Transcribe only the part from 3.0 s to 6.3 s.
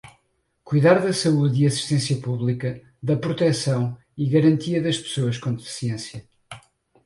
da proteção e garantia das pessoas com deficiência